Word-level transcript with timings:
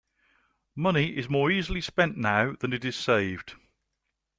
Money 0.75 1.15
is 1.15 1.29
more 1.29 1.51
easily 1.51 1.79
spent 1.79 2.17
now 2.17 2.53
than 2.59 2.73
it 2.73 2.83
is 2.83 2.95
saved. 2.95 3.53